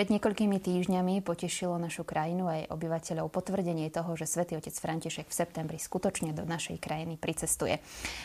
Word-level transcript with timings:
Pred 0.00 0.16
niekoľkými 0.16 0.64
týždňami 0.64 1.20
potešilo 1.20 1.76
našu 1.76 2.08
krajinu 2.08 2.48
aj 2.48 2.72
obyvateľov 2.72 3.28
potvrdenie 3.28 3.92
toho, 3.92 4.16
že 4.16 4.24
svätý 4.24 4.56
otec 4.56 4.72
František 4.72 5.28
v 5.28 5.38
septembri 5.44 5.76
skutočne 5.76 6.32
do 6.32 6.48
našej 6.48 6.80
krajiny 6.80 7.20
pricestuje. 7.20 7.76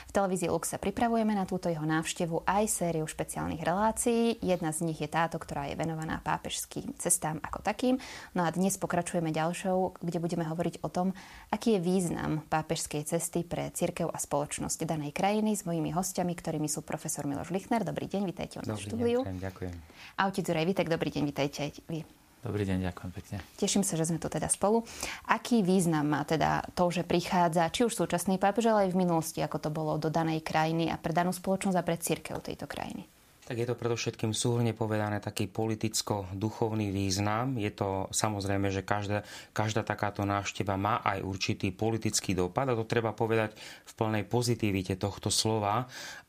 V 0.07 0.11
televízii 0.15 0.47
Lux 0.47 0.71
sa 0.71 0.79
pripravujeme 0.79 1.35
na 1.35 1.43
túto 1.43 1.67
jeho 1.67 1.83
návštevu 1.83 2.47
aj 2.47 2.71
sériu 2.71 3.03
špeciálnych 3.03 3.59
relácií. 3.59 4.39
Jedna 4.39 4.71
z 4.71 4.87
nich 4.87 5.03
je 5.03 5.11
táto, 5.11 5.35
ktorá 5.35 5.67
je 5.67 5.75
venovaná 5.75 6.23
pápežským 6.23 6.95
cestám 6.95 7.43
ako 7.43 7.59
takým. 7.59 7.99
No 8.31 8.47
a 8.47 8.55
dnes 8.55 8.79
pokračujeme 8.79 9.35
ďalšou, 9.35 9.99
kde 9.99 10.23
budeme 10.23 10.47
hovoriť 10.47 10.79
o 10.79 10.87
tom, 10.87 11.11
aký 11.51 11.75
je 11.75 11.83
význam 11.83 12.39
pápežskej 12.47 13.03
cesty 13.03 13.43
pre 13.43 13.67
cirkev 13.75 14.07
a 14.07 14.15
spoločnosť 14.15 14.87
danej 14.87 15.11
krajiny 15.11 15.59
s 15.59 15.67
mojimi 15.67 15.91
hostiami, 15.91 16.39
ktorými 16.39 16.71
sú 16.71 16.87
profesor 16.87 17.27
Miloš 17.27 17.51
Lichner. 17.51 17.83
Dobrý 17.83 18.07
deň, 18.07 18.23
vítajte 18.23 18.55
u 18.59 18.63
nás 18.63 18.79
v 18.79 18.95
štúdiu. 18.95 19.27
Ďakujem. 19.27 19.75
A 20.15 20.31
otec 20.31 20.47
Juraj 20.47 20.67
Vitek, 20.71 20.87
dobrý 20.87 21.11
deň, 21.11 21.23
Vítajte 21.35 21.64
aj 21.65 21.81
vy. 21.89 22.05
Dobrý 22.45 22.61
deň, 22.61 22.93
ďakujem 22.93 23.11
pekne. 23.11 23.37
Teším 23.57 23.81
sa, 23.81 23.97
že 23.97 24.05
sme 24.05 24.21
tu 24.21 24.29
teda 24.29 24.45
spolu. 24.45 24.85
Aký 25.25 25.65
význam 25.65 26.13
má 26.13 26.21
teda 26.29 26.61
to, 26.77 26.93
že 26.93 27.01
prichádza 27.01 27.73
či 27.73 27.89
už 27.89 27.97
súčasný 27.97 28.37
pápež, 28.37 28.69
ale 28.69 28.85
aj 28.85 28.93
v 28.93 29.01
minulosti, 29.01 29.41
ako 29.41 29.57
to 29.57 29.69
bolo 29.73 29.97
do 29.97 30.13
danej 30.13 30.45
krajiny 30.45 30.93
a 30.93 31.01
pre 31.01 31.09
danú 31.09 31.33
spoločnosť 31.33 31.73
a 31.73 31.81
pre 31.81 31.97
církev 31.97 32.37
tejto 32.45 32.69
krajiny? 32.69 33.09
Tak 33.45 33.61
je 33.61 33.69
to 33.69 33.77
predovšetkým 33.77 34.33
súhrne 34.33 34.73
povedané 34.73 35.21
taký 35.21 35.45
politicko-duchovný 35.45 36.89
význam. 36.89 37.61
Je 37.61 37.69
to 37.69 38.09
samozrejme, 38.09 38.73
že 38.73 38.81
každá, 38.81 39.21
každá 39.53 39.85
takáto 39.85 40.25
návšteva 40.25 40.73
má 40.81 40.97
aj 41.05 41.21
určitý 41.21 41.69
politický 41.69 42.33
dopad 42.33 42.73
a 42.73 42.77
to 42.77 42.89
treba 42.89 43.13
povedať 43.13 43.53
v 43.85 43.91
plnej 43.93 44.25
pozitivite 44.25 44.97
tohto 44.97 45.29
slova. 45.29 45.85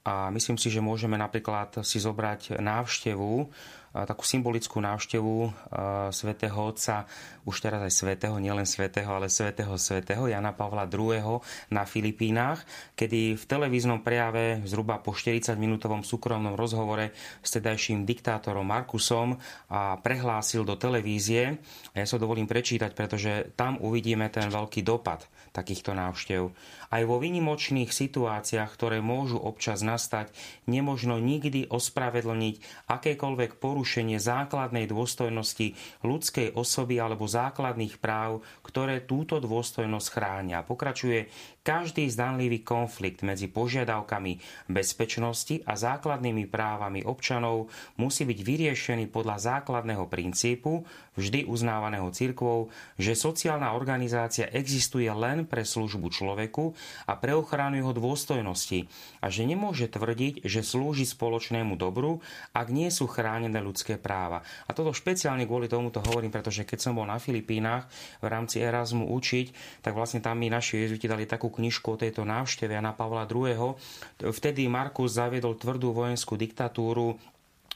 A 0.07 0.31
myslím 0.31 0.55
si, 0.55 0.71
že 0.71 0.79
môžeme 0.79 1.19
napríklad 1.19 1.83
si 1.83 1.99
zobrať 1.99 2.63
návštevu 2.63 3.51
takú 3.97 4.29
symbolickú 4.29 4.77
návštevu 4.85 5.57
svätého 6.13 6.53
Otca, 6.53 7.09
už 7.49 7.65
teraz 7.65 7.81
aj 7.81 7.97
svätého, 7.97 8.37
nielen 8.37 8.69
svätého, 8.69 9.09
ale 9.09 9.33
svätého 9.33 9.73
svätého 9.81 10.29
Jana 10.29 10.53
Pavla 10.53 10.85
II. 10.85 11.41
na 11.73 11.89
Filipínach, 11.89 12.61
kedy 12.93 13.41
v 13.41 13.45
televíznom 13.49 14.05
prejave 14.05 14.61
zhruba 14.69 15.01
po 15.01 15.17
40-minútovom 15.17 16.05
súkromnom 16.05 16.61
rozhovore 16.61 17.17
s 17.41 17.57
tedajším 17.57 18.05
diktátorom 18.05 18.69
Markusom 18.69 19.41
a 19.73 19.97
prehlásil 19.97 20.69
do 20.69 20.77
televízie, 20.77 21.57
a 21.95 21.97
ja 21.97 22.05
sa 22.05 22.21
dovolím 22.21 22.45
prečítať, 22.45 22.93
pretože 22.93 23.57
tam 23.57 23.81
uvidíme 23.81 24.29
ten 24.29 24.53
veľký 24.53 24.85
dopad 24.85 25.25
takýchto 25.57 25.97
návštev. 25.97 26.53
Aj 26.93 27.03
vo 27.09 27.17
vynimočných 27.17 27.89
situáciách, 27.89 28.69
ktoré 28.77 29.01
môžu 29.01 29.41
občas 29.41 29.81
nastať, 29.97 30.29
nemožno 30.69 31.17
nikdy 31.17 31.73
ospravedlniť 31.73 32.85
akékoľvek 32.85 33.57
porušenie 33.57 34.21
základnej 34.21 34.85
dôstojnosti 34.85 35.73
ľudskej 36.05 36.53
osoby 36.53 37.01
alebo 37.01 37.25
základných 37.25 37.97
práv, 37.97 38.45
ktoré 38.61 39.01
túto 39.01 39.41
dôstojnosť 39.41 40.09
chránia. 40.13 40.61
Pokračuje 40.61 41.33
každý 41.67 42.07
zdanlivý 42.07 42.63
konflikt 42.63 43.27
medzi 43.27 43.51
požiadavkami 43.51 44.39
bezpečnosti 44.71 45.67
a 45.67 45.75
základnými 45.75 46.47
právami 46.47 47.03
občanov 47.03 47.67
musí 47.99 48.23
byť 48.23 48.39
vyriešený 48.39 49.11
podľa 49.11 49.43
základného 49.43 50.07
princípu, 50.07 50.87
vždy 51.19 51.49
uznávaného 51.51 52.07
cirkvou, 52.15 52.71
že 52.95 53.19
sociálna 53.19 53.75
organizácia 53.75 54.47
existuje 54.53 55.11
len 55.11 55.49
pre 55.49 55.67
službu 55.67 56.07
človeku 56.13 56.77
a 57.11 57.19
pre 57.19 57.35
ochranu 57.35 57.83
jeho 57.83 57.91
dôstojnosti 57.97 58.87
a 59.19 59.27
že 59.27 59.43
nemôže 59.43 59.91
tvrdiť, 59.91 60.47
že 60.47 60.63
slúži 60.63 61.03
spoločnému 61.03 61.75
dobru, 61.75 62.23
ak 62.55 62.71
nie 62.71 62.93
sú 62.95 63.11
chránené 63.11 63.59
ľudské 63.59 63.99
práva. 63.99 64.47
A 64.69 64.77
toto 64.77 64.95
špeciálne 64.95 65.49
kvôli 65.49 65.67
tomuto 65.67 65.99
hovorím, 66.05 66.31
pretože 66.31 66.63
keď 66.63 66.79
som 66.79 66.95
bol 66.95 67.09
na 67.09 67.19
Filipínach 67.19 67.89
v 68.23 68.31
rámci 68.31 68.63
Erasmu 68.63 69.09
učiť, 69.11 69.81
tak 69.83 69.97
vlastne 69.97 70.23
tam 70.23 70.39
mi 70.39 70.53
naši 70.53 70.85
jezuiti 70.85 71.09
dali 71.09 71.25
takú 71.25 71.49
knižku 71.57 71.97
o 71.97 72.01
tejto 72.01 72.29
návšteve 72.29 72.77
na 72.85 72.93
Pavla 72.93 73.25
II. 73.25 73.75
Vtedy 74.21 74.69
Markus 74.69 75.17
zaviedol 75.17 75.57
tvrdú 75.57 75.97
vojenskú 75.97 76.37
diktatúru 76.37 77.17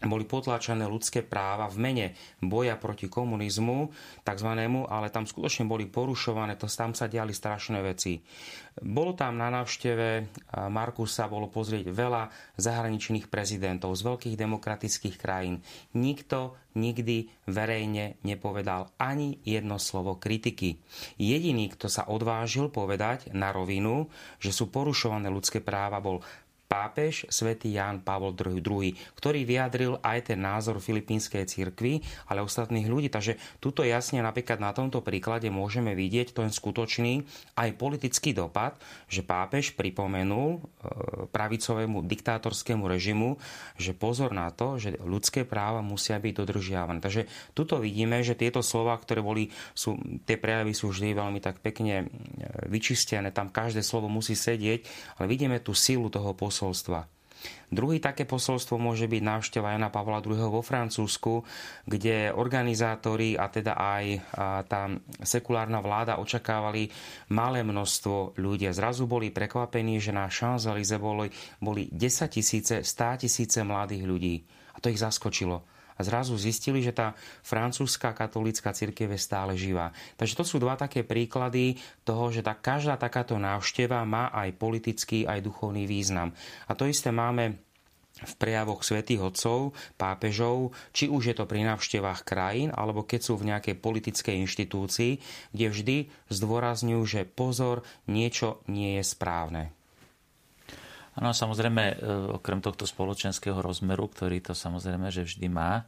boli 0.01 0.25
potláčané 0.25 0.89
ľudské 0.89 1.21
práva 1.21 1.69
v 1.69 1.77
mene 1.77 2.07
boja 2.41 2.81
proti 2.81 3.05
komunizmu, 3.13 3.93
takzvanému, 4.25 4.89
ale 4.89 5.13
tam 5.13 5.29
skutočne 5.29 5.69
boli 5.69 5.85
porušované, 5.93 6.57
to 6.57 6.65
tam 6.73 6.97
sa 6.97 7.05
diali 7.05 7.37
strašné 7.37 7.85
veci. 7.85 8.17
Bolo 8.81 9.13
tam 9.13 9.37
na 9.37 9.53
návšteve 9.53 10.33
Markusa, 10.73 11.29
bolo 11.29 11.53
pozrieť 11.53 11.93
veľa 11.93 12.33
zahraničných 12.57 13.29
prezidentov 13.29 13.93
z 13.93 14.09
veľkých 14.09 14.37
demokratických 14.41 15.17
krajín. 15.21 15.61
Nikto 15.93 16.57
nikdy 16.81 17.29
verejne 17.51 18.17
nepovedal 18.25 18.95
ani 18.97 19.37
jedno 19.45 19.77
slovo 19.77 20.17
kritiky. 20.17 20.81
Jediný, 21.21 21.69
kto 21.77 21.93
sa 21.93 22.09
odvážil 22.09 22.73
povedať 22.73 23.35
na 23.37 23.53
rovinu, 23.53 24.09
že 24.41 24.55
sú 24.55 24.73
porušované 24.73 25.29
ľudské 25.29 25.61
práva, 25.61 26.01
bol 26.01 26.25
pápež 26.71 27.27
svätý 27.27 27.75
Ján 27.75 28.07
Pavol 28.07 28.31
II, 28.39 28.95
ktorý 29.19 29.43
vyjadril 29.43 29.99
aj 30.07 30.31
ten 30.31 30.39
názor 30.39 30.79
filipínskej 30.79 31.43
cirkvi, 31.51 31.99
ale 32.31 32.47
ostatných 32.47 32.87
ľudí. 32.87 33.11
Takže 33.11 33.59
tuto 33.59 33.83
jasne 33.83 34.23
napríklad 34.23 34.63
na 34.63 34.71
tomto 34.71 35.03
príklade 35.03 35.51
môžeme 35.51 35.99
vidieť 35.99 36.31
ten 36.31 36.47
skutočný 36.47 37.27
aj 37.59 37.75
politický 37.75 38.31
dopad, 38.31 38.79
že 39.11 39.27
pápež 39.27 39.75
pripomenul 39.75 40.49
e, 40.55 40.59
pravicovému 41.35 42.07
diktátorskému 42.07 42.87
režimu, 42.87 43.35
že 43.75 43.91
pozor 43.91 44.31
na 44.31 44.55
to, 44.55 44.79
že 44.79 44.95
ľudské 45.03 45.43
práva 45.43 45.83
musia 45.83 46.23
byť 46.23 46.33
dodržiavané. 46.39 47.03
Takže 47.03 47.27
tuto 47.51 47.83
vidíme, 47.83 48.23
že 48.23 48.39
tieto 48.39 48.63
slova, 48.63 48.95
ktoré 48.95 49.19
boli, 49.19 49.51
sú, 49.75 49.99
tie 50.23 50.39
prejavy 50.39 50.71
sú 50.71 50.95
vždy 50.95 51.19
veľmi 51.19 51.43
tak 51.43 51.59
pekne 51.59 52.07
e, 52.07 52.71
vyčistené, 52.71 53.35
tam 53.35 53.51
každé 53.51 53.83
slovo 53.83 54.07
musí 54.07 54.39
sedieť, 54.39 54.87
ale 55.19 55.27
vidíme 55.27 55.59
tú 55.59 55.75
silu 55.75 56.07
toho 56.07 56.31
poslu 56.39 56.60
posolstva. 56.61 57.09
Druhý 57.73 58.05
také 58.05 58.29
posolstvo 58.29 58.77
môže 58.77 59.09
byť 59.09 59.23
návšteva 59.25 59.73
Jana 59.73 59.89
Pavla 59.89 60.21
II. 60.21 60.37
vo 60.53 60.61
Francúzsku, 60.61 61.41
kde 61.89 62.37
organizátori 62.37 63.33
a 63.33 63.49
teda 63.49 63.81
aj 63.81 64.05
tá 64.69 64.93
sekulárna 65.25 65.81
vláda 65.81 66.21
očakávali 66.21 66.93
malé 67.33 67.65
množstvo 67.65 68.37
ľudí. 68.37 68.69
Zrazu 68.77 69.09
boli 69.09 69.33
prekvapení, 69.33 69.97
že 70.05 70.13
na 70.13 70.29
Champs-Élysées 70.29 71.01
boli, 71.01 71.33
boli 71.65 71.89
10 71.89 72.29
tisíce, 72.29 72.85
100 72.85 73.25
tisíce 73.25 73.65
mladých 73.65 74.05
ľudí. 74.05 74.45
A 74.77 74.85
to 74.85 74.93
ich 74.93 75.01
zaskočilo 75.01 75.80
a 76.01 76.07
zrazu 76.07 76.41
zistili, 76.41 76.81
že 76.81 76.97
tá 76.97 77.13
francúzska 77.45 78.17
katolícka 78.17 78.73
církev 78.73 79.13
je 79.13 79.21
stále 79.21 79.53
živá. 79.61 79.93
Takže 80.17 80.41
to 80.41 80.45
sú 80.49 80.57
dva 80.57 80.81
také 80.81 81.05
príklady 81.05 81.77
toho, 82.09 82.33
že 82.33 82.41
tá, 82.41 82.57
každá 82.57 82.97
takáto 82.97 83.37
návšteva 83.37 84.01
má 84.09 84.33
aj 84.33 84.57
politický, 84.57 85.29
aj 85.29 85.45
duchovný 85.45 85.85
význam. 85.85 86.33
A 86.65 86.73
to 86.73 86.89
isté 86.89 87.13
máme 87.13 87.61
v 88.21 88.35
prejavoch 88.37 88.85
svätých 88.85 89.21
otcov, 89.23 89.73
pápežov, 89.97 90.77
či 90.93 91.09
už 91.09 91.33
je 91.33 91.35
to 91.37 91.49
pri 91.49 91.65
návštevách 91.65 92.25
krajín, 92.25 92.69
alebo 92.73 93.05
keď 93.05 93.21
sú 93.21 93.35
v 93.41 93.55
nejakej 93.55 93.77
politickej 93.81 94.35
inštitúcii, 94.45 95.13
kde 95.55 95.67
vždy 95.69 95.97
zdôrazňujú, 96.29 97.03
že 97.07 97.29
pozor, 97.29 97.81
niečo 98.09 98.61
nie 98.69 99.01
je 99.01 99.05
správne. 99.07 99.73
Áno, 101.21 101.37
samozrejme, 101.37 101.85
e, 101.85 101.95
okrem 102.41 102.65
tohto 102.65 102.89
spoločenského 102.89 103.61
rozmeru, 103.61 104.09
ktorý 104.09 104.41
to 104.41 104.57
samozrejme, 104.57 105.13
že 105.13 105.29
vždy 105.29 105.53
má, 105.53 105.85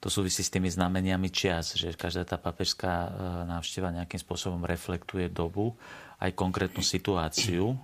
to 0.00 0.12
súvisí 0.12 0.44
s 0.44 0.52
tými 0.52 0.68
znameniami 0.68 1.32
čias, 1.32 1.74
že 1.74 1.96
každá 1.96 2.28
tá 2.28 2.36
papežská 2.36 2.92
e, 2.92 3.08
návšteva 3.48 3.92
nejakým 3.92 4.20
spôsobom 4.20 4.62
reflektuje 4.64 5.32
dobu, 5.32 5.74
aj 6.16 6.32
konkrétnu 6.32 6.80
situáciu. 6.80 7.72
E, 7.72 7.76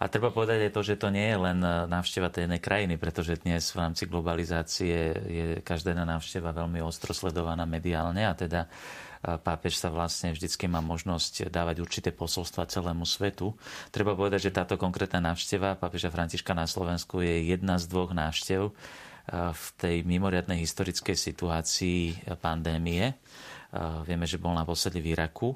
a 0.00 0.04
treba 0.08 0.32
povedať 0.32 0.68
aj 0.68 0.72
to, 0.72 0.82
že 0.84 1.00
to 1.00 1.08
nie 1.08 1.26
je 1.28 1.38
len 1.40 1.58
návšteva 1.88 2.28
tej 2.32 2.48
jednej 2.48 2.60
krajiny, 2.60 2.94
pretože 3.00 3.40
dnes 3.40 3.64
v 3.72 3.80
rámci 3.80 4.04
globalizácie 4.08 4.96
je 5.28 5.46
každá 5.64 5.92
návšteva 5.96 6.52
veľmi 6.52 6.80
ostro 6.84 7.12
sledovaná 7.12 7.64
mediálne 7.68 8.24
a 8.24 8.32
teda 8.36 8.68
pápež 9.20 9.76
sa 9.76 9.92
vlastne 9.92 10.32
vždycky 10.32 10.64
má 10.64 10.80
možnosť 10.80 11.52
dávať 11.52 11.84
určité 11.84 12.08
posolstva 12.08 12.64
celému 12.64 13.04
svetu. 13.04 13.52
Treba 13.92 14.16
povedať, 14.16 14.48
že 14.48 14.56
táto 14.56 14.80
konkrétna 14.80 15.20
návšteva 15.32 15.76
pápeža 15.76 16.08
Františka 16.08 16.56
na 16.56 16.64
Slovensku 16.64 17.20
je 17.20 17.52
jedna 17.52 17.76
z 17.76 17.84
dvoch 17.84 18.16
návštev 18.16 18.72
v 19.30 19.66
tej 19.78 19.96
mimoriadnej 20.02 20.58
historickej 20.58 21.14
situácii 21.14 22.26
pandémie. 22.42 23.14
Vieme, 24.02 24.26
že 24.26 24.42
bol 24.42 24.50
naposledy 24.58 24.98
v 24.98 25.14
Iraku 25.14 25.54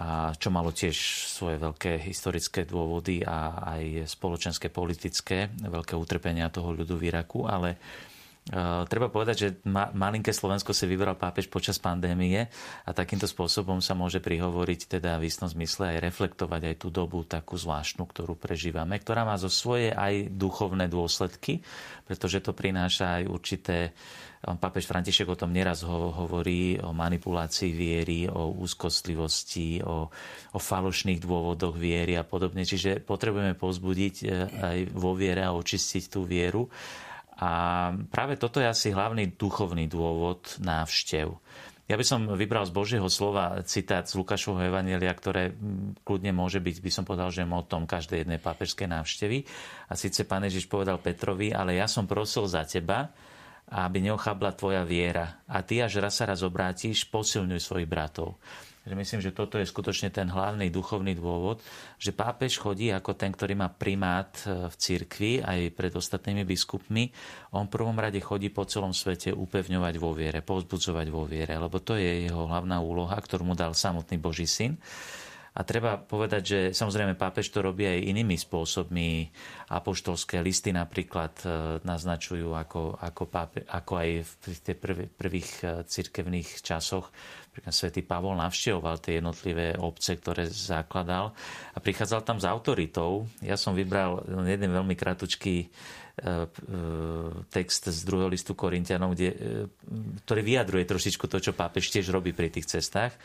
a 0.00 0.32
čo 0.36 0.52
malo 0.52 0.72
tiež 0.72 0.96
svoje 1.32 1.56
veľké 1.60 2.00
historické 2.04 2.68
dôvody 2.68 3.24
a 3.24 3.56
aj 3.76 4.08
spoločenské, 4.08 4.68
politické, 4.68 5.48
veľké 5.60 5.96
utrpenia 5.96 6.52
toho 6.52 6.72
ľudu 6.76 7.00
v 7.00 7.08
Iraku, 7.08 7.48
ale 7.48 7.80
treba 8.88 9.12
povedať, 9.12 9.36
že 9.36 9.48
ma, 9.68 9.92
malinké 9.92 10.32
Slovensko 10.32 10.72
si 10.72 10.88
vybral 10.88 11.14
pápež 11.14 11.46
počas 11.52 11.76
pandémie 11.76 12.48
a 12.88 12.90
takýmto 12.90 13.28
spôsobom 13.28 13.78
sa 13.84 13.92
môže 13.92 14.18
prihovoriť 14.18 14.98
teda 14.98 15.20
v 15.20 15.28
istom 15.28 15.46
zmysle 15.46 15.96
aj 15.96 15.98
reflektovať 16.10 16.72
aj 16.72 16.76
tú 16.80 16.88
dobu 16.88 17.22
takú 17.22 17.60
zvláštnu, 17.60 18.02
ktorú 18.08 18.34
prežívame, 18.34 18.98
ktorá 18.98 19.28
má 19.28 19.36
zo 19.36 19.52
svoje 19.52 19.92
aj 19.92 20.32
duchovné 20.34 20.90
dôsledky, 20.90 21.62
pretože 22.08 22.42
to 22.42 22.56
prináša 22.56 23.20
aj 23.20 23.22
určité 23.28 23.76
Pápež 24.40 24.88
František 24.88 25.28
o 25.28 25.36
tom 25.36 25.52
neraz 25.52 25.84
ho, 25.84 26.16
hovorí 26.16 26.80
o 26.80 26.96
manipulácii 26.96 27.76
viery, 27.76 28.24
o 28.24 28.56
úzkostlivosti, 28.56 29.84
o, 29.84 30.08
o 30.56 30.58
falošných 30.58 31.20
dôvodoch 31.20 31.76
viery 31.76 32.16
a 32.16 32.24
podobne. 32.24 32.64
Čiže 32.64 33.04
potrebujeme 33.04 33.52
pozbudiť 33.52 34.14
e, 34.24 34.26
aj 34.48 34.78
vo 34.96 35.12
viere 35.12 35.44
a 35.44 35.52
očistiť 35.52 36.04
tú 36.08 36.24
vieru. 36.24 36.72
A 37.40 37.50
práve 38.12 38.36
toto 38.36 38.60
je 38.60 38.68
asi 38.68 38.92
hlavný 38.92 39.32
duchovný 39.40 39.88
dôvod 39.88 40.60
návštev. 40.60 41.32
Ja 41.90 41.98
by 41.98 42.06
som 42.06 42.30
vybral 42.38 42.62
z 42.68 42.76
Božieho 42.76 43.08
slova 43.10 43.66
citát 43.66 44.06
z 44.06 44.14
Lukášovho 44.14 44.62
Evanielia, 44.62 45.10
ktoré 45.10 45.58
kľudne 46.06 46.30
môže 46.30 46.62
byť, 46.62 46.76
by 46.78 46.90
som 46.94 47.02
povedal, 47.02 47.34
že 47.34 47.42
motom 47.42 47.82
každej 47.82 48.22
jednej 48.22 48.38
pápežskej 48.38 48.86
návštevy. 48.86 49.42
A 49.90 49.98
síce 49.98 50.22
pán 50.22 50.46
Ježiš 50.46 50.70
povedal 50.70 51.02
Petrovi, 51.02 51.50
ale 51.50 51.82
ja 51.82 51.90
som 51.90 52.06
prosil 52.06 52.46
za 52.46 52.62
teba, 52.62 53.10
aby 53.74 54.06
neochabla 54.06 54.54
tvoja 54.54 54.86
viera. 54.86 55.42
A 55.50 55.66
ty, 55.66 55.82
až 55.82 55.98
raz 55.98 56.14
sa 56.14 56.30
raz 56.30 56.46
obrátiš, 56.46 57.10
posilňuj 57.10 57.58
svojich 57.58 57.90
bratov. 57.90 58.38
Že 58.80 58.94
myslím, 58.96 59.20
že 59.20 59.36
toto 59.36 59.60
je 59.60 59.68
skutočne 59.68 60.08
ten 60.08 60.24
hlavný 60.32 60.72
duchovný 60.72 61.12
dôvod, 61.12 61.60
že 62.00 62.16
pápež 62.16 62.56
chodí 62.56 62.88
ako 62.88 63.12
ten, 63.12 63.28
ktorý 63.28 63.52
má 63.52 63.68
primát 63.68 64.32
e, 64.48 64.72
v 64.72 64.74
cirkvi 64.74 65.32
aj 65.44 65.76
pred 65.76 65.92
ostatnými 65.92 66.48
biskupmi. 66.48 67.12
On 67.52 67.68
v 67.68 67.74
prvom 67.76 67.92
rade 68.00 68.16
chodí 68.24 68.48
po 68.48 68.64
celom 68.64 68.96
svete 68.96 69.36
upevňovať 69.36 69.94
vo 70.00 70.16
viere, 70.16 70.40
povzbudzovať 70.40 71.06
vo 71.12 71.28
viere, 71.28 71.60
lebo 71.60 71.76
to 71.84 71.92
je 72.00 72.24
jeho 72.24 72.48
hlavná 72.48 72.80
úloha, 72.80 73.20
ktorú 73.20 73.52
mu 73.52 73.54
dal 73.54 73.76
samotný 73.76 74.16
Boží 74.16 74.48
syn. 74.48 74.80
A 75.50 75.66
treba 75.66 75.98
povedať, 75.98 76.42
že 76.46 76.58
samozrejme 76.70 77.18
pápež 77.18 77.50
to 77.50 77.58
robí 77.58 77.82
aj 77.82 78.06
inými 78.06 78.38
spôsobmi. 78.38 79.34
Apoštolské 79.74 80.38
listy 80.38 80.70
napríklad 80.70 81.34
e, 81.42 81.46
naznačujú, 81.82 82.54
ako, 82.54 82.94
ako, 82.94 83.22
pápe, 83.26 83.66
ako 83.66 83.92
aj 83.98 84.08
v 84.22 84.32
tých 84.46 84.78
prvých 85.10 85.50
e, 85.66 85.82
cirkevných 85.82 86.62
časoch 86.62 87.10
svätý 87.66 88.06
Pavol 88.06 88.38
navštevoval 88.38 89.02
tie 89.02 89.18
jednotlivé 89.18 89.74
obce, 89.74 90.14
ktoré 90.14 90.46
zakladal 90.46 91.34
a 91.74 91.78
prichádzal 91.82 92.22
tam 92.22 92.38
s 92.38 92.46
autoritou. 92.46 93.26
Ja 93.42 93.58
som 93.58 93.74
vybral 93.74 94.22
jeden 94.46 94.70
veľmi 94.70 94.94
kratučký 94.94 95.66
e, 95.66 95.68
text 97.50 97.90
z 97.90 98.00
druhého 98.06 98.30
listu 98.30 98.54
Korintianom, 98.54 99.18
kde, 99.18 99.34
ktorý 100.22 100.40
vyjadruje 100.46 100.86
trošičku 100.86 101.26
to, 101.26 101.42
čo 101.42 101.58
pápež 101.58 101.90
tiež 101.90 102.14
robí 102.14 102.30
pri 102.30 102.54
tých 102.54 102.70
cestách. 102.70 103.18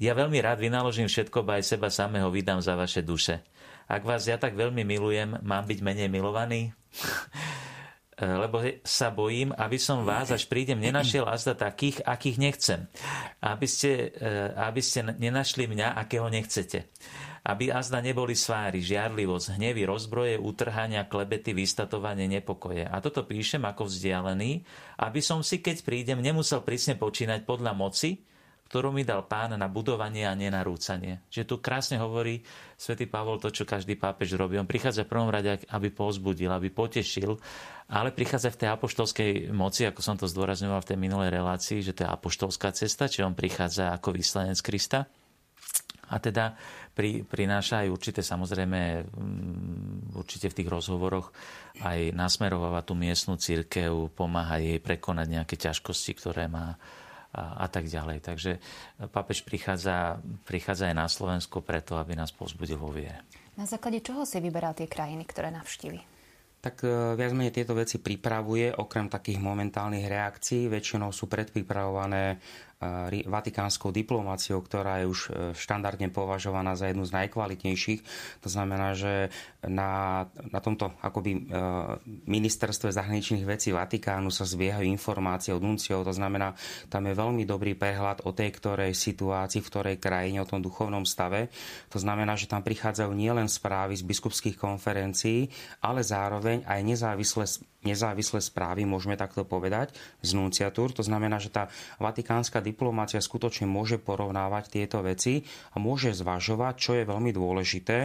Ja 0.00 0.16
veľmi 0.16 0.40
rád 0.40 0.64
vynaložím 0.64 1.12
všetko, 1.12 1.44
aj 1.44 1.76
seba 1.76 1.92
samého 1.92 2.32
vydám 2.32 2.64
za 2.64 2.72
vaše 2.72 3.04
duše. 3.04 3.44
Ak 3.84 4.00
vás 4.00 4.24
ja 4.24 4.40
tak 4.40 4.56
veľmi 4.56 4.80
milujem, 4.80 5.44
mám 5.44 5.68
byť 5.68 5.78
menej 5.84 6.08
milovaný? 6.08 6.72
lebo 8.20 8.60
sa 8.80 9.08
bojím, 9.12 9.52
aby 9.56 9.76
som 9.80 10.04
vás, 10.04 10.32
až 10.32 10.44
prídem, 10.48 10.80
nenašiel 10.80 11.24
azda 11.24 11.52
takých, 11.52 12.04
akých 12.04 12.36
nechcem. 12.40 12.80
Aby 13.44 13.68
ste, 13.68 14.12
eh, 14.16 14.52
aby 14.56 14.80
ste 14.80 15.04
nenašli 15.04 15.68
mňa, 15.68 15.96
akého 15.96 16.28
nechcete. 16.32 16.88
Aby 17.40 17.72
azda 17.72 18.04
neboli 18.04 18.36
svári, 18.36 18.84
žiarlivosť, 18.84 19.56
hnevy, 19.56 19.88
rozbroje, 19.88 20.36
utrhania, 20.36 21.08
klebety, 21.08 21.56
vystatovanie, 21.56 22.28
nepokoje. 22.28 22.84
A 22.84 23.00
toto 23.00 23.24
píšem 23.24 23.64
ako 23.64 23.88
vzdialený, 23.88 24.64
aby 25.00 25.20
som 25.24 25.40
si, 25.40 25.64
keď 25.64 25.80
prídem, 25.80 26.20
nemusel 26.20 26.60
prísne 26.60 27.00
počínať 27.00 27.48
podľa 27.48 27.72
moci, 27.72 28.20
ktorú 28.70 28.94
mi 28.94 29.02
dal 29.02 29.26
pán 29.26 29.50
na 29.58 29.66
budovanie 29.66 30.30
a 30.30 30.38
nenarúcanie. 30.38 31.26
Že 31.26 31.42
tu 31.42 31.54
krásne 31.58 31.98
hovorí 31.98 32.46
svätý 32.78 33.10
Pavol 33.10 33.42
to, 33.42 33.50
čo 33.50 33.66
každý 33.66 33.98
pápež 33.98 34.38
robí. 34.38 34.54
On 34.62 34.70
prichádza 34.70 35.02
v 35.02 35.10
prvom 35.10 35.26
rade, 35.26 35.58
aby 35.74 35.90
povzbudil, 35.90 36.54
aby 36.54 36.70
potešil, 36.70 37.34
ale 37.90 38.14
prichádza 38.14 38.54
v 38.54 38.58
tej 38.62 38.68
apoštolskej 38.70 39.30
moci, 39.50 39.90
ako 39.90 40.00
som 40.06 40.14
to 40.14 40.30
zdôrazňoval 40.30 40.86
v 40.86 40.88
tej 40.94 40.98
minulej 41.02 41.34
relácii, 41.34 41.82
že 41.82 41.98
to 41.98 42.06
je 42.06 42.14
apoštolská 42.14 42.70
cesta, 42.70 43.10
či 43.10 43.26
on 43.26 43.34
prichádza 43.34 43.90
ako 43.90 44.14
vyslanec 44.14 44.62
Krista. 44.62 45.10
A 46.10 46.22
teda 46.22 46.54
pri, 46.94 47.26
prináša 47.26 47.82
aj 47.82 47.90
určité, 47.90 48.22
samozrejme, 48.22 49.02
mm, 49.02 50.14
určite 50.14 50.46
v 50.46 50.56
tých 50.62 50.70
rozhovoroch 50.70 51.34
aj 51.82 52.14
nasmerováva 52.14 52.86
tú 52.86 52.94
miestnu 52.94 53.34
církev, 53.34 54.14
pomáha 54.14 54.62
jej 54.62 54.78
prekonať 54.78 55.26
nejaké 55.26 55.58
ťažkosti, 55.58 56.12
ktoré 56.22 56.46
má 56.46 56.78
a, 57.30 57.64
a 57.64 57.66
tak 57.70 57.86
ďalej. 57.86 58.18
Takže 58.22 58.58
papež 59.10 59.46
prichádza, 59.46 60.18
prichádza 60.46 60.90
aj 60.90 60.96
na 60.96 61.06
Slovensko 61.06 61.62
preto, 61.62 61.96
aby 61.96 62.18
nás 62.18 62.34
pozbudil 62.34 62.78
vo 62.78 62.90
viere. 62.90 63.22
Na 63.58 63.66
základe 63.66 64.00
čoho 64.00 64.26
si 64.26 64.40
vyberal 64.40 64.74
tie 64.74 64.90
krajiny, 64.90 65.26
ktoré 65.26 65.52
navštívi? 65.52 66.00
Tak 66.60 66.84
e, 66.84 67.16
viac 67.16 67.32
menej 67.32 67.56
tieto 67.56 67.72
veci 67.72 67.96
pripravuje, 67.96 68.76
okrem 68.76 69.08
takých 69.08 69.40
momentálnych 69.40 70.04
reakcií. 70.04 70.68
Väčšinou 70.68 71.08
sú 71.08 71.24
predpripravované 71.24 72.36
vatikánskou 73.28 73.92
diplomáciou, 73.92 74.64
ktorá 74.64 75.04
je 75.04 75.06
už 75.12 75.20
e, 75.28 75.30
štandardne 75.52 76.08
považovaná 76.08 76.72
za 76.80 76.88
jednu 76.88 77.04
z 77.04 77.12
najkvalitnejších. 77.12 78.00
To 78.40 78.48
znamená, 78.48 78.96
že 78.96 79.28
na, 79.60 80.24
na 80.32 80.60
tomto 80.64 80.96
akoby 81.04 81.30
e, 81.36 81.40
ministerstve 82.24 82.88
zahraničných 82.88 83.44
vecí 83.44 83.76
Vatikánu 83.76 84.32
sa 84.32 84.48
zbiehajú 84.48 84.88
informácie 84.88 85.52
od 85.52 85.60
nunciov, 85.60 86.08
to 86.08 86.16
znamená, 86.16 86.56
tam 86.88 87.04
je 87.04 87.12
veľmi 87.12 87.44
dobrý 87.44 87.76
prehľad 87.76 88.24
o 88.24 88.32
tej 88.32 88.48
ktorej 88.56 88.96
situácii, 88.96 89.60
v 89.60 89.68
ktorej 89.68 89.96
krajine, 90.00 90.40
o 90.40 90.48
tom 90.48 90.64
duchovnom 90.64 91.04
stave. 91.04 91.52
To 91.92 92.00
znamená, 92.00 92.32
že 92.40 92.48
tam 92.48 92.64
prichádzajú 92.64 93.12
nielen 93.12 93.52
správy 93.52 93.92
z 93.92 94.08
biskupských 94.08 94.56
konferencií, 94.56 95.52
ale 95.84 96.00
zároveň 96.00 96.64
aj 96.64 96.80
nezávislé 96.80 97.44
nezávislé 97.80 98.44
správy, 98.44 98.84
môžeme 98.84 99.16
takto 99.16 99.48
povedať, 99.48 99.96
z 100.20 100.36
nunciatúr. 100.36 100.92
To 100.92 101.02
znamená, 101.04 101.40
že 101.40 101.48
tá 101.48 101.72
vatikánska 101.96 102.60
diplomácia 102.60 103.20
skutočne 103.20 103.64
môže 103.64 103.96
porovnávať 103.96 104.80
tieto 104.80 105.00
veci 105.00 105.40
a 105.72 105.80
môže 105.80 106.12
zvažovať, 106.12 106.74
čo 106.76 106.92
je 107.00 107.08
veľmi 107.08 107.32
dôležité. 107.32 107.98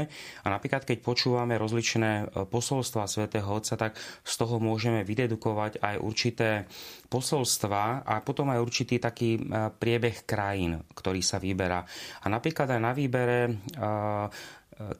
A 0.43 0.47
napríklad, 0.47 0.87
keď 0.87 1.03
počúvame 1.03 1.59
rozličné 1.59 2.11
e, 2.11 2.25
posolstva 2.47 3.07
svätého 3.09 3.47
Otca, 3.47 3.75
tak 3.75 3.99
z 4.23 4.33
toho 4.39 4.63
môžeme 4.63 5.03
vydedukovať 5.03 5.83
aj 5.83 5.95
určité 5.99 6.49
posolstva 7.11 8.07
a 8.07 8.19
potom 8.23 8.49
aj 8.51 8.63
určitý 8.63 8.97
taký 8.97 9.35
e, 9.35 9.39
priebeh 9.75 10.23
krajín, 10.23 10.79
ktorý 10.95 11.19
sa 11.19 11.37
vyberá. 11.37 11.83
A 12.23 12.25
napríklad 12.31 12.71
aj 12.71 12.81
na 12.81 12.91
výbere 12.95 13.39
e, 13.47 13.51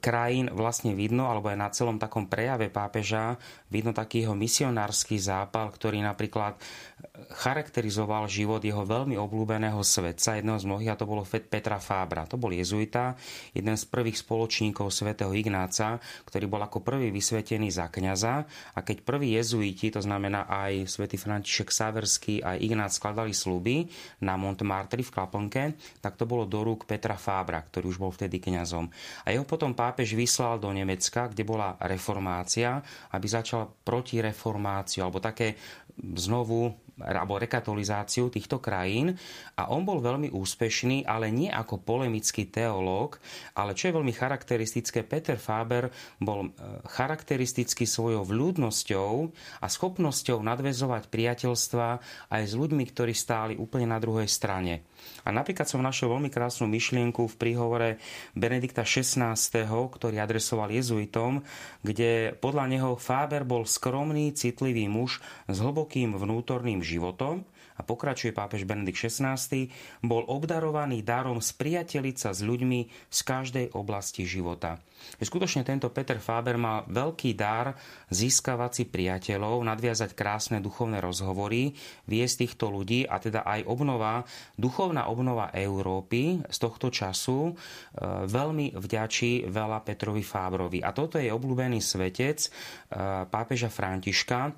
krajín 0.00 0.48
vlastne 0.56 0.96
vidno, 0.96 1.28
alebo 1.28 1.52
aj 1.52 1.58
na 1.60 1.68
celom 1.68 2.00
takom 2.00 2.28
prejave 2.30 2.72
pápeža, 2.72 3.36
vidno 3.68 3.92
takýho 3.92 4.32
misionársky 4.32 5.20
zápal, 5.20 5.68
ktorý 5.68 6.00
napríklad 6.00 6.56
charakterizoval 7.36 8.24
život 8.24 8.64
jeho 8.64 8.84
veľmi 8.84 9.20
obľúbeného 9.20 9.80
svetca, 9.84 10.36
jedného 10.36 10.56
z 10.56 10.64
mnohých, 10.68 10.90
a 10.92 11.00
to 11.00 11.08
bolo 11.08 11.24
Petra 11.26 11.76
Fábra. 11.76 12.24
To 12.28 12.40
bol 12.40 12.56
jezuita, 12.56 13.16
jeden 13.52 13.76
z 13.76 13.84
prvých 13.88 14.20
spoločníkov 14.20 14.88
svätého 14.88 15.32
Ignáca, 15.36 16.00
ktorý 16.24 16.48
bol 16.48 16.62
ako 16.64 16.80
prvý 16.80 17.12
vysvetený 17.12 17.68
za 17.68 17.92
kňaza. 17.92 18.34
A 18.76 18.78
keď 18.80 19.04
prví 19.04 19.36
jezuiti, 19.36 19.92
to 19.92 20.00
znamená 20.00 20.48
aj 20.48 20.88
svätý 20.88 21.20
František 21.20 21.68
Saverský, 21.68 22.40
aj 22.40 22.64
Ignác 22.64 22.96
skladali 22.96 23.36
sluby 23.36 23.88
na 24.24 24.40
Montmartre 24.40 25.04
v 25.04 25.12
Klaplnke, 25.12 25.64
tak 26.00 26.16
to 26.16 26.24
bolo 26.24 26.48
do 26.48 26.64
rúk 26.64 26.88
Petra 26.88 27.20
Fábra, 27.20 27.60
ktorý 27.60 27.92
už 27.92 27.98
bol 28.00 28.12
vtedy 28.12 28.40
kňazom. 28.40 28.88
A 29.24 29.36
jeho 29.36 29.44
potom 29.44 29.65
pápež 29.74 30.14
vyslal 30.14 30.58
do 30.58 30.70
Nemecka, 30.72 31.26
kde 31.26 31.44
bola 31.44 31.76
reformácia, 31.80 32.82
aby 33.10 33.26
začal 33.28 33.72
protireformáciu, 33.82 35.02
alebo 35.02 35.18
také 35.18 35.54
znovu 36.14 36.85
alebo 36.96 37.36
rekatolizáciu 37.36 38.32
týchto 38.32 38.56
krajín 38.56 39.12
a 39.60 39.68
on 39.68 39.84
bol 39.84 40.00
veľmi 40.00 40.32
úspešný, 40.32 41.04
ale 41.04 41.28
nie 41.28 41.52
ako 41.52 41.84
polemický 41.84 42.48
teológ, 42.48 43.20
ale 43.52 43.76
čo 43.76 43.92
je 43.92 43.96
veľmi 44.00 44.12
charakteristické, 44.16 45.04
Peter 45.04 45.36
Faber 45.36 45.92
bol 46.16 46.48
e, 46.48 46.48
charakteristický 46.88 47.84
svojou 47.84 48.24
vľúdnosťou 48.24 49.12
a 49.60 49.66
schopnosťou 49.68 50.40
nadvezovať 50.40 51.12
priateľstva 51.12 51.88
aj 52.32 52.42
s 52.48 52.52
ľuďmi, 52.56 52.84
ktorí 52.88 53.12
stáli 53.12 53.54
úplne 53.60 53.92
na 53.92 54.00
druhej 54.00 54.28
strane. 54.28 54.88
A 55.26 55.34
napríklad 55.34 55.66
som 55.66 55.82
našiel 55.82 56.10
veľmi 56.10 56.30
krásnu 56.32 56.70
myšlienku 56.70 57.26
v 57.28 57.38
príhovore 57.38 57.88
Benedikta 58.32 58.86
XVI, 58.86 59.36
ktorý 59.66 60.16
adresoval 60.22 60.70
jezuitom, 60.72 61.42
kde 61.82 62.34
podľa 62.38 62.64
neho 62.70 62.90
Fáber 62.96 63.42
bol 63.42 63.66
skromný, 63.66 64.32
citlivý 64.32 64.86
muž 64.86 65.18
s 65.50 65.56
hlbokým 65.58 66.14
vnútorným 66.14 66.85
životom 66.86 67.42
a 67.76 67.84
pokračuje 67.84 68.32
pápež 68.32 68.64
Benedikt 68.64 68.96
XVI, 68.96 69.36
bol 70.00 70.24
obdarovaný 70.24 71.04
darom 71.04 71.44
spriateliť 71.44 72.16
sa 72.16 72.30
s 72.32 72.40
ľuďmi 72.40 72.80
z 73.12 73.20
každej 73.20 73.66
oblasti 73.76 74.24
života. 74.24 74.80
Skutočne 75.20 75.60
tento 75.60 75.92
Peter 75.92 76.16
Faber 76.16 76.56
mal 76.56 76.88
veľký 76.88 77.36
dar 77.36 77.76
získavať 78.08 78.70
si 78.72 78.84
priateľov, 78.88 79.60
nadviazať 79.60 80.16
krásne 80.16 80.58
duchovné 80.64 81.04
rozhovory, 81.04 81.76
viesť 82.08 82.48
týchto 82.48 82.72
ľudí 82.72 83.04
a 83.04 83.20
teda 83.20 83.44
aj 83.44 83.68
obnova, 83.68 84.24
duchovná 84.56 85.12
obnova 85.12 85.52
Európy 85.52 86.40
z 86.48 86.58
tohto 86.58 86.88
času 86.88 87.52
e, 87.52 87.54
veľmi 88.24 88.72
vďačí 88.72 89.52
veľa 89.52 89.84
Petrovi 89.84 90.24
Fábrovi. 90.24 90.80
A 90.80 90.96
toto 90.96 91.20
je 91.20 91.28
obľúbený 91.28 91.78
svetec 91.84 92.38
e, 92.40 92.48
pápeža 93.28 93.68
Františka, 93.68 94.56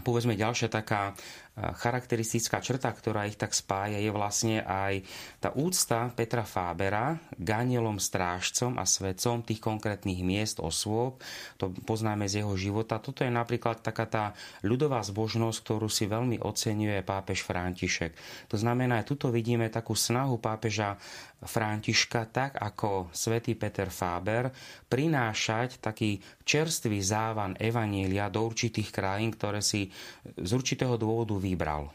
povedzme 0.00 0.32
ďalšia 0.32 0.72
taká 0.72 1.12
charakteristická 1.52 2.64
črta, 2.64 2.88
ktorá 2.88 3.28
ich 3.28 3.36
tak 3.36 3.52
spája, 3.52 4.00
je 4.00 4.08
vlastne 4.08 4.64
aj 4.64 5.04
tá 5.36 5.52
úcta 5.52 6.08
Petra 6.16 6.48
Fábera 6.48 7.20
k 7.36 7.48
anielom 7.52 8.00
strážcom 8.00 8.80
a 8.80 8.88
svedcom 8.88 9.44
tých 9.44 9.60
konkrétnych 9.60 10.24
miest, 10.24 10.64
osôb. 10.64 11.20
To 11.60 11.68
poznáme 11.84 12.24
z 12.24 12.40
jeho 12.40 12.56
života. 12.56 13.04
Toto 13.04 13.20
je 13.20 13.28
napríklad 13.28 13.84
taká 13.84 14.08
tá 14.08 14.24
ľudová 14.64 15.04
zbožnosť, 15.04 15.58
ktorú 15.60 15.92
si 15.92 16.08
veľmi 16.08 16.40
oceňuje 16.40 17.04
pápež 17.04 17.44
František. 17.44 18.16
To 18.48 18.56
znamená, 18.56 19.04
aj 19.04 19.12
tuto 19.12 19.28
vidíme 19.28 19.68
takú 19.68 19.92
snahu 19.92 20.40
pápeža 20.40 20.96
Františka, 21.42 22.30
tak 22.30 22.54
ako 22.54 23.10
svätý 23.10 23.58
Peter 23.58 23.90
Fáber, 23.90 24.54
prinášať 24.86 25.82
taký 25.82 26.22
čerstvý 26.46 27.02
závan 27.02 27.58
evanília 27.58 28.30
do 28.30 28.46
určitých 28.46 28.94
krajín, 28.94 29.34
ktoré 29.34 29.58
si 29.58 29.90
z 30.22 30.50
určitého 30.54 30.94
dôvodu 30.94 31.34
vybral? 31.42 31.90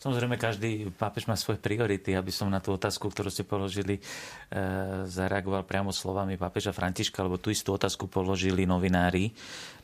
Samozrejme, 0.00 0.40
každý 0.40 0.88
pápež 0.96 1.28
má 1.28 1.36
svoje 1.36 1.60
priority. 1.60 2.16
Aby 2.16 2.32
som 2.32 2.48
na 2.48 2.56
tú 2.56 2.72
otázku, 2.72 3.12
ktorú 3.12 3.28
ste 3.28 3.44
položili, 3.44 4.00
e, 4.00 4.02
zareagoval 5.04 5.68
priamo 5.68 5.92
slovami 5.92 6.40
pápeža 6.40 6.72
Františka, 6.72 7.20
lebo 7.20 7.36
tú 7.36 7.52
istú 7.52 7.76
otázku 7.76 8.08
položili 8.08 8.64
novinári 8.64 9.28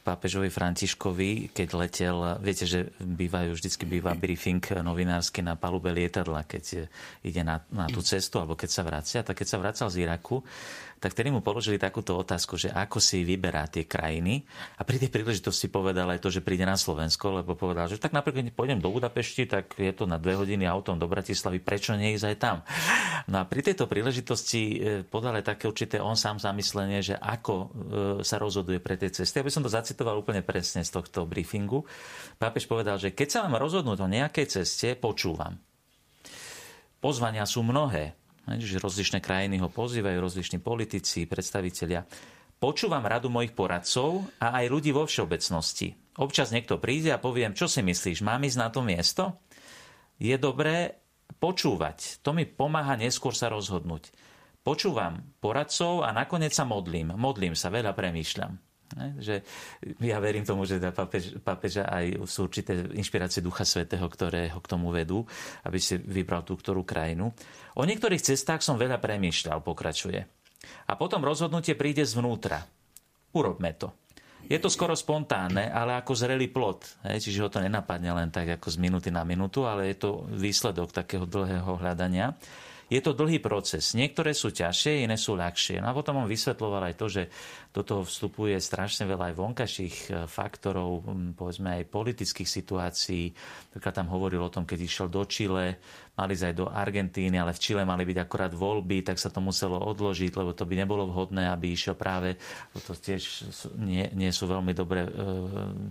pápežovi 0.06 0.54
Františkovi, 0.54 1.50
keď 1.50 1.68
letel, 1.74 2.16
viete, 2.38 2.62
že 2.62 2.94
bývajú, 3.02 3.58
vždycky 3.58 3.82
býva 3.82 4.14
briefing 4.14 4.62
novinársky 4.62 5.42
na 5.42 5.58
palube 5.58 5.90
lietadla, 5.90 6.46
keď 6.46 6.86
ide 7.26 7.42
na, 7.42 7.66
na 7.74 7.90
tú 7.90 7.98
cestu, 8.06 8.38
alebo 8.38 8.54
keď 8.54 8.70
sa 8.70 8.86
vracia. 8.86 9.26
Tak 9.26 9.42
keď 9.42 9.46
sa 9.50 9.58
vracal 9.58 9.88
z 9.90 10.06
Iraku, 10.06 10.46
tak 10.96 11.12
tedy 11.12 11.28
mu 11.28 11.44
položili 11.44 11.76
takúto 11.76 12.16
otázku, 12.16 12.56
že 12.56 12.72
ako 12.72 12.98
si 13.04 13.20
vyberá 13.20 13.68
tie 13.68 13.84
krajiny. 13.84 14.48
A 14.80 14.82
pri 14.82 14.96
tej 14.96 15.12
príležitosti 15.12 15.68
povedal 15.68 16.08
aj 16.08 16.24
to, 16.24 16.32
že 16.32 16.40
príde 16.40 16.64
na 16.64 16.78
Slovensko, 16.78 17.44
lebo 17.44 17.52
povedal, 17.52 17.90
že 17.90 18.00
tak 18.00 18.16
napríklad 18.16 18.48
pôjdem 18.56 18.80
do 18.80 18.88
Budapešti, 18.88 19.44
tak 19.44 19.76
je 19.76 19.92
to 19.92 20.08
na 20.08 20.16
dve 20.16 20.40
hodiny 20.40 20.64
autom 20.64 20.96
do 20.96 21.04
Bratislavy, 21.04 21.60
prečo 21.60 21.92
nie 21.98 22.16
ísť 22.16 22.26
aj 22.32 22.36
tam? 22.40 22.56
No 23.28 23.42
a 23.42 23.44
pri 23.44 23.60
tejto 23.60 23.84
príležitosti 23.90 24.62
e, 24.62 24.76
podal 25.04 25.36
aj 25.36 25.56
také 25.56 25.68
určité 25.68 26.00
on 26.00 26.16
sám 26.16 26.40
zamyslenie, 26.40 27.04
že 27.04 27.14
ako 27.18 27.54
e, 27.54 27.66
sa 28.24 28.40
rozhoduje 28.40 28.80
pre 28.80 28.96
tie 28.96 29.12
cesty. 29.12 29.42
Ja 29.42 29.44
by 29.44 29.52
som 29.52 29.64
to 29.66 29.70
zacitoval 29.72 29.95
úplne 30.04 30.44
presne 30.44 30.84
z 30.84 30.90
tohto 30.92 31.24
briefingu. 31.24 31.88
Pápež 32.36 32.68
povedal, 32.68 33.00
že 33.00 33.16
keď 33.16 33.28
sa 33.30 33.40
mám 33.48 33.56
rozhodnúť 33.56 34.04
o 34.04 34.12
nejakej 34.12 34.60
ceste, 34.60 34.92
počúvam. 34.98 35.56
Pozvania 37.00 37.48
sú 37.48 37.64
mnohé. 37.64 38.12
Čiže 38.46 38.78
rozličné 38.78 39.18
krajiny 39.18 39.58
ho 39.58 39.72
pozývajú, 39.72 40.22
rozliční 40.22 40.62
politici, 40.62 41.26
predstavitelia. 41.26 42.06
Počúvam 42.56 43.02
radu 43.02 43.26
mojich 43.26 43.52
poradcov 43.52 44.22
a 44.38 44.62
aj 44.62 44.70
ľudí 44.70 44.94
vo 44.94 45.04
všeobecnosti. 45.04 45.92
Občas 46.16 46.54
niekto 46.54 46.80
príde 46.80 47.12
a 47.12 47.20
poviem, 47.20 47.52
čo 47.52 47.68
si 47.68 47.84
myslíš, 47.84 48.24
mám 48.24 48.40
ísť 48.46 48.58
na 48.58 48.68
to 48.72 48.80
miesto? 48.80 49.24
Je 50.16 50.32
dobré 50.40 50.96
počúvať. 51.36 52.22
To 52.24 52.32
mi 52.32 52.48
pomáha 52.48 52.96
neskôr 52.96 53.36
sa 53.36 53.52
rozhodnúť. 53.52 54.14
Počúvam 54.64 55.22
poradcov 55.38 56.02
a 56.02 56.10
nakoniec 56.10 56.50
sa 56.50 56.66
modlím. 56.66 57.14
Modlím 57.14 57.54
sa, 57.54 57.70
veľa 57.70 57.92
premýšľam. 57.92 58.65
Že 58.94 59.42
ja 60.04 60.18
verím 60.22 60.46
tomu, 60.46 60.62
že 60.62 60.78
papež, 60.78 61.42
papeža 61.42 61.90
aj 61.90 62.22
sú 62.28 62.46
určité 62.46 62.86
inšpirácie 62.94 63.42
Ducha 63.42 63.66
Svetého, 63.66 64.06
ktoré 64.06 64.52
ho 64.54 64.62
k 64.62 64.70
tomu 64.70 64.94
vedú, 64.94 65.26
aby 65.66 65.82
si 65.82 65.98
vybral 65.98 66.46
tú 66.46 66.54
ktorú 66.54 66.86
krajinu. 66.86 67.34
O 67.76 67.82
niektorých 67.82 68.22
cestách 68.22 68.62
som 68.62 68.78
veľa 68.78 69.02
premýšľal, 69.02 69.60
pokračuje. 69.66 70.20
A 70.86 70.92
potom 70.94 71.22
rozhodnutie 71.22 71.74
príde 71.74 72.06
zvnútra. 72.06 72.62
Urobme 73.34 73.74
to. 73.74 73.92
Je 74.46 74.62
to 74.62 74.70
skoro 74.70 74.94
spontánne, 74.94 75.74
ale 75.74 75.98
ako 75.98 76.14
zrelý 76.14 76.46
plot. 76.46 77.02
Čiže 77.02 77.42
ho 77.42 77.50
to 77.50 77.58
nenapadne 77.58 78.14
len 78.14 78.30
tak 78.30 78.46
ako 78.62 78.70
z 78.70 78.78
minúty 78.78 79.10
na 79.10 79.26
minútu, 79.26 79.66
ale 79.66 79.90
je 79.90 80.06
to 80.06 80.22
výsledok 80.30 80.94
takého 80.94 81.26
dlhého 81.26 81.74
hľadania. 81.82 82.38
Je 82.86 83.02
to 83.02 83.18
dlhý 83.18 83.42
proces. 83.42 83.98
Niektoré 83.98 84.30
sú 84.30 84.54
ťažšie, 84.54 85.02
iné 85.02 85.18
sú 85.18 85.34
ľahšie. 85.34 85.82
No 85.82 85.90
a 85.90 85.96
potom 85.96 86.22
on 86.22 86.30
vysvetloval 86.30 86.86
aj 86.86 86.94
to, 86.94 87.06
že 87.10 87.22
do 87.74 87.82
toho 87.82 88.06
vstupuje 88.06 88.54
strašne 88.62 89.10
veľa 89.10 89.34
aj 89.34 89.34
vonkajších 89.34 89.96
e, 90.06 90.10
faktorov, 90.30 91.02
povedzme 91.34 91.82
aj 91.82 91.90
politických 91.90 92.46
situácií. 92.46 93.34
Napríklad 93.74 93.94
tam 93.94 94.08
hovoril 94.14 94.38
o 94.38 94.52
tom, 94.54 94.62
keď 94.62 94.78
išiel 94.86 95.08
do 95.10 95.26
Čile, 95.26 95.82
mali 96.16 96.32
ísť 96.32 96.44
aj 96.48 96.54
do 96.56 96.66
Argentíny, 96.72 97.36
ale 97.36 97.52
v 97.52 97.60
Čile 97.60 97.84
mali 97.84 98.08
byť 98.08 98.18
akorát 98.24 98.52
voľby, 98.56 99.04
tak 99.04 99.20
sa 99.20 99.28
to 99.28 99.44
muselo 99.44 99.76
odložiť, 99.76 100.32
lebo 100.32 100.56
to 100.56 100.64
by 100.64 100.74
nebolo 100.74 101.04
vhodné, 101.12 101.52
aby 101.52 101.76
išiel 101.76 101.92
práve, 101.92 102.40
to 102.72 102.96
tiež 102.96 103.52
nie, 103.76 104.08
nie 104.16 104.32
sú 104.32 104.48
veľmi 104.48 104.72
dobré 104.72 105.04
e, 105.04 105.10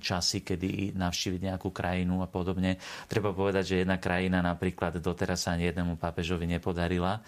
časy, 0.01 0.41
kedy 0.41 0.97
navštíviť 0.97 1.41
nejakú 1.53 1.69
krajinu 1.69 2.25
a 2.25 2.27
podobne. 2.27 2.81
Treba 3.05 3.37
povedať, 3.37 3.63
že 3.77 3.81
jedna 3.85 4.01
krajina 4.01 4.41
napríklad 4.41 4.97
doteraz 4.97 5.45
sa 5.45 5.53
ani 5.53 5.69
jednému 5.69 6.01
pápežovi 6.01 6.49
nepodarila 6.49 7.21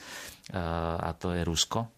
e, 0.49 0.57
a 0.97 1.13
to 1.13 1.37
je 1.37 1.45
Rusko 1.45 1.97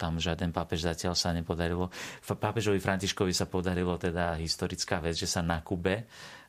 tam 0.00 0.16
žiaden 0.16 0.48
pápež 0.48 0.88
zatiaľ 0.88 1.12
sa 1.12 1.28
nepodarilo. 1.36 1.92
Pápežovi 2.24 2.80
Františkovi 2.80 3.36
sa 3.36 3.44
podarilo 3.44 4.00
teda 4.00 4.32
historická 4.40 4.96
vec, 4.96 5.12
že 5.12 5.28
sa 5.28 5.44
na 5.44 5.60
Kube 5.60 6.08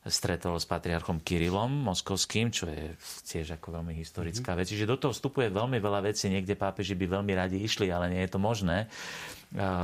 stretol 0.09 0.57
s 0.57 0.65
patriarchom 0.65 1.21
Kirilom 1.21 1.69
moskovským, 1.85 2.49
čo 2.49 2.65
je 2.65 2.97
tiež 3.29 3.61
ako 3.61 3.77
veľmi 3.77 3.93
historická 3.93 4.57
mm-hmm. 4.57 4.65
vec. 4.65 4.73
Čiže 4.73 4.89
do 4.89 4.97
toho 4.97 5.13
vstupuje 5.13 5.53
veľmi 5.53 5.77
veľa 5.77 6.09
vecí. 6.09 6.25
Niekde 6.25 6.57
pápeži 6.57 6.97
by 6.97 7.21
veľmi 7.21 7.33
radi 7.37 7.61
išli, 7.61 7.93
ale 7.93 8.09
nie 8.09 8.25
je 8.25 8.31
to 8.33 8.41
možné. 8.41 8.89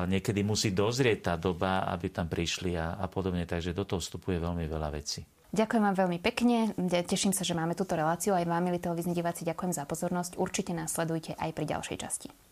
Niekedy 0.10 0.42
musí 0.42 0.74
dozrieť 0.74 1.20
tá 1.22 1.34
doba, 1.38 1.86
aby 1.94 2.10
tam 2.10 2.26
prišli 2.26 2.74
a, 2.74 2.98
a 2.98 3.06
podobne. 3.06 3.46
Takže 3.46 3.78
do 3.78 3.86
toho 3.86 4.02
vstupuje 4.02 4.42
veľmi 4.42 4.66
veľa 4.66 4.90
vecí. 4.90 5.22
Ďakujem 5.54 5.84
vám 5.86 5.96
veľmi 5.96 6.20
pekne. 6.20 6.58
Teším 7.06 7.32
sa, 7.32 7.46
že 7.46 7.54
máme 7.54 7.78
túto 7.78 7.94
reláciu. 7.94 8.34
Aj 8.34 8.44
vám, 8.44 8.66
milí 8.66 8.82
televízni 8.82 9.14
diváci, 9.14 9.46
ďakujem 9.46 9.72
za 9.72 9.86
pozornosť. 9.86 10.42
Určite 10.42 10.74
nás 10.74 10.92
sledujte 10.98 11.38
aj 11.38 11.54
pri 11.54 11.66
ďalšej 11.78 11.98
časti. 12.02 12.47